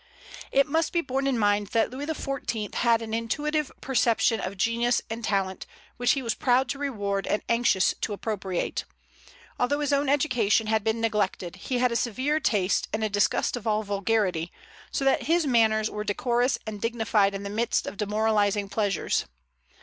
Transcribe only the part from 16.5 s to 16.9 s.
and